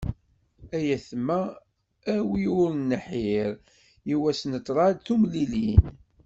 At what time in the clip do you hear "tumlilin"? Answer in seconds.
5.05-5.83